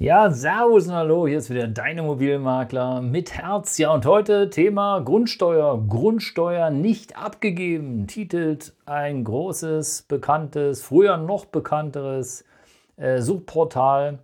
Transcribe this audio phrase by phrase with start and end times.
[0.00, 3.78] Ja, Servus und Hallo, hier ist wieder dein Immobilienmakler mit Herz.
[3.78, 5.86] Ja, und heute Thema Grundsteuer.
[5.88, 12.44] Grundsteuer nicht abgegeben, titelt ein großes, bekanntes, früher noch bekannteres
[12.96, 14.18] äh, Suchportal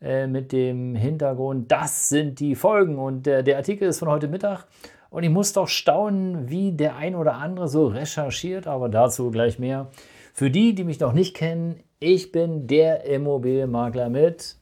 [0.00, 2.96] äh, mit dem Hintergrund, das sind die Folgen.
[2.96, 4.66] Und äh, der Artikel ist von heute Mittag.
[5.10, 9.58] Und ich muss doch staunen, wie der ein oder andere so recherchiert, aber dazu gleich
[9.58, 9.88] mehr.
[10.32, 14.56] Für die, die mich noch nicht kennen, ich bin der Immobilienmakler mit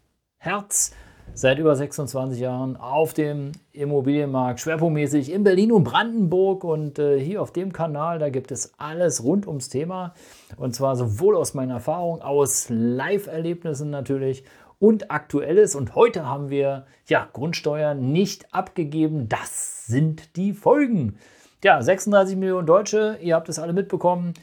[0.44, 0.92] Herz
[1.32, 6.64] seit über 26 Jahren auf dem Immobilienmarkt, schwerpunktmäßig in Berlin und Brandenburg.
[6.64, 10.14] Und äh, hier auf dem Kanal, da gibt es alles rund ums Thema.
[10.58, 14.44] Und zwar sowohl aus meiner Erfahrung, aus Live-Erlebnissen natürlich
[14.78, 15.74] und aktuelles.
[15.74, 19.28] Und heute haben wir ja Grundsteuer nicht abgegeben.
[19.30, 21.16] Das sind die Folgen.
[21.64, 24.34] Ja, 36 Millionen Deutsche, ihr habt es alle mitbekommen,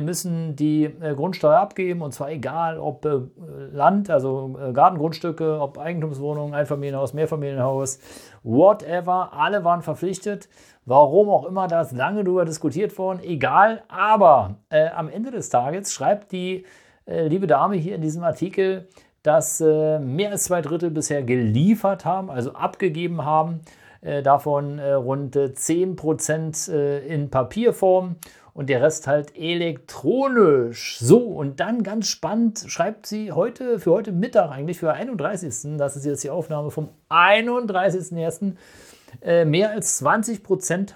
[0.00, 3.20] müssen die äh, Grundsteuer abgeben und zwar egal, ob äh,
[3.70, 7.98] Land, also Gartengrundstücke, ob Eigentumswohnungen, Einfamilienhaus, Mehrfamilienhaus,
[8.42, 10.48] whatever, alle waren verpflichtet.
[10.86, 13.82] Warum auch immer, da ist lange darüber diskutiert worden, egal.
[13.88, 16.64] Aber äh, am Ende des Tages schreibt die
[17.06, 18.88] äh, liebe Dame hier in diesem Artikel,
[19.22, 23.83] dass äh, mehr als zwei Drittel bisher geliefert haben, also abgegeben haben äh,
[24.22, 28.16] davon äh, rund 10% äh, in Papierform
[28.52, 30.98] und der Rest halt elektronisch.
[31.00, 35.76] So, und dann ganz spannend schreibt sie heute, für heute Mittag eigentlich, für 31.
[35.76, 38.54] Das ist jetzt die Aufnahme vom 31.01.
[39.44, 40.94] mehr als 20%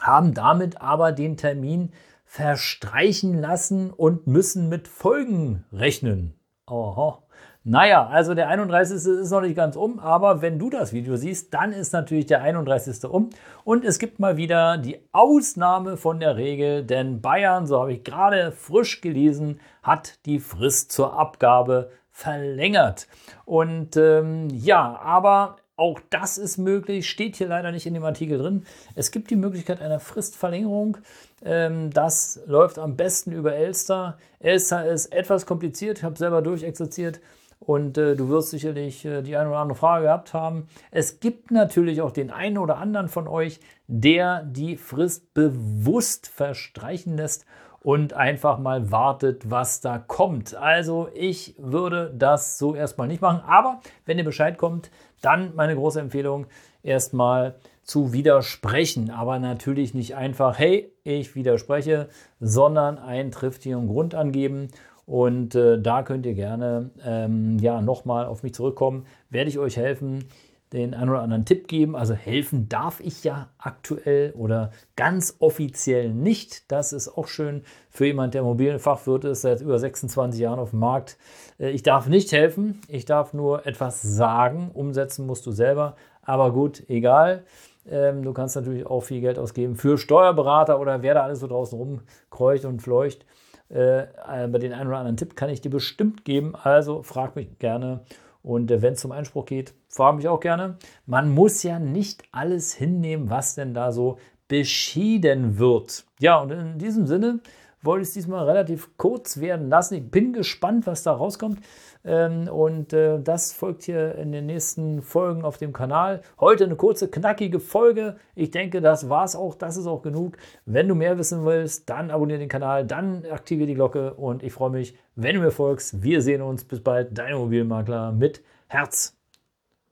[0.00, 1.92] haben damit aber den Termin
[2.24, 6.34] verstreichen lassen und müssen mit Folgen rechnen.
[6.66, 7.22] Aha.
[7.66, 8.96] Naja, also der 31.
[8.96, 12.42] ist noch nicht ganz um, aber wenn du das Video siehst, dann ist natürlich der
[12.42, 13.06] 31.
[13.06, 13.30] um.
[13.64, 18.04] Und es gibt mal wieder die Ausnahme von der Regel, denn Bayern, so habe ich
[18.04, 23.08] gerade frisch gelesen, hat die Frist zur Abgabe verlängert.
[23.46, 28.36] Und ähm, ja, aber auch das ist möglich, steht hier leider nicht in dem Artikel
[28.36, 28.66] drin.
[28.94, 30.98] Es gibt die Möglichkeit einer Fristverlängerung.
[31.42, 34.18] Ähm, das läuft am besten über Elster.
[34.38, 37.20] Elster ist etwas kompliziert, ich habe selber durchexerziert
[37.66, 40.68] und äh, du wirst sicherlich äh, die eine oder andere Frage gehabt haben.
[40.90, 47.16] Es gibt natürlich auch den einen oder anderen von euch, der die Frist bewusst verstreichen
[47.16, 47.44] lässt
[47.80, 50.54] und einfach mal wartet, was da kommt.
[50.54, 53.42] Also ich würde das so erstmal nicht machen.
[53.46, 56.46] Aber wenn ihr Bescheid kommt, dann meine große Empfehlung,
[56.82, 59.10] erstmal zu widersprechen.
[59.10, 62.08] Aber natürlich nicht einfach, hey, ich widerspreche,
[62.40, 64.68] sondern einen triftigen Grund angeben
[65.06, 69.06] und äh, da könnt ihr gerne ähm, ja, nochmal auf mich zurückkommen.
[69.30, 70.24] Werde ich euch helfen,
[70.72, 71.94] den einen oder anderen Tipp geben.
[71.94, 76.70] Also helfen darf ich ja aktuell oder ganz offiziell nicht.
[76.72, 80.80] Das ist auch schön für jemand, der Immobilienfachwirt ist, seit über 26 Jahren auf dem
[80.80, 81.16] Markt.
[81.58, 82.80] Äh, ich darf nicht helfen.
[82.88, 84.70] Ich darf nur etwas sagen.
[84.72, 85.96] Umsetzen musst du selber.
[86.22, 87.44] Aber gut, egal.
[87.86, 91.46] Ähm, du kannst natürlich auch viel Geld ausgeben für Steuerberater oder wer da alles so
[91.46, 93.26] draußen rumkreucht und fleucht.
[93.70, 96.54] Äh, äh, bei den einen oder anderen Tipp kann ich dir bestimmt geben.
[96.54, 98.04] Also frag mich gerne.
[98.42, 100.76] Und äh, wenn es zum Einspruch geht, frag mich auch gerne.
[101.06, 106.04] Man muss ja nicht alles hinnehmen, was denn da so beschieden wird.
[106.20, 107.40] Ja, und in diesem Sinne
[107.84, 109.94] wollte es diesmal relativ kurz werden lassen.
[109.94, 111.60] Ich bin gespannt, was da rauskommt.
[112.04, 116.22] Ähm, und äh, das folgt hier in den nächsten Folgen auf dem Kanal.
[116.38, 118.16] Heute eine kurze, knackige Folge.
[118.34, 119.54] Ich denke, das war's auch.
[119.54, 120.36] Das ist auch genug.
[120.66, 124.52] Wenn du mehr wissen willst, dann abonniere den Kanal, dann aktiviere die Glocke und ich
[124.52, 126.02] freue mich, wenn du mir folgst.
[126.02, 126.64] Wir sehen uns.
[126.64, 127.16] Bis bald.
[127.16, 129.16] Dein Immobilienmakler mit Herz.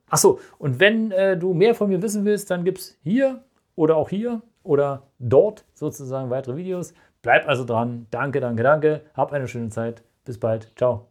[0.07, 3.43] Achso, und wenn äh, du mehr von mir wissen willst, dann gibt es hier
[3.75, 6.93] oder auch hier oder dort sozusagen weitere Videos.
[7.23, 8.05] Bleib also dran.
[8.11, 9.01] Danke, danke, danke.
[9.15, 10.03] Hab eine schöne Zeit.
[10.25, 10.71] Bis bald.
[10.75, 11.07] Ciao.